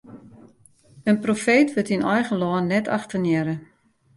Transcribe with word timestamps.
In 1.11 1.17
profeet 1.25 1.69
wurdt 1.73 1.93
yn 1.95 2.07
eigen 2.15 2.37
lân 2.41 2.65
net 2.73 2.85
achtenearre. 2.97 3.55